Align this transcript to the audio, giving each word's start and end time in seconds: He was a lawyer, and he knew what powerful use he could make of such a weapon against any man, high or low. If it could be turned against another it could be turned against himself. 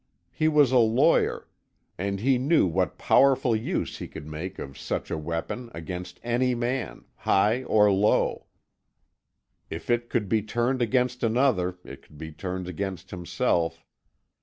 He 0.31 0.47
was 0.47 0.71
a 0.71 0.79
lawyer, 0.79 1.47
and 1.95 2.21
he 2.21 2.39
knew 2.39 2.65
what 2.65 2.97
powerful 2.97 3.55
use 3.55 3.99
he 3.99 4.07
could 4.07 4.25
make 4.25 4.57
of 4.57 4.75
such 4.75 5.11
a 5.11 5.17
weapon 5.19 5.69
against 5.75 6.19
any 6.23 6.55
man, 6.55 7.05
high 7.17 7.61
or 7.65 7.91
low. 7.91 8.47
If 9.69 9.91
it 9.91 10.09
could 10.09 10.27
be 10.27 10.41
turned 10.41 10.81
against 10.81 11.21
another 11.21 11.77
it 11.83 12.01
could 12.01 12.17
be 12.17 12.31
turned 12.31 12.67
against 12.67 13.11
himself. 13.11 13.85